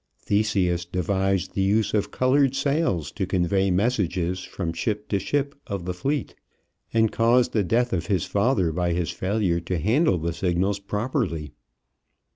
[0.25, 5.85] Theseus devised the use of colored sails to convey messages from ship to ship of
[5.85, 6.33] the fleet,
[6.91, 11.51] and caused the death of his father by his failure to handle the signals properly.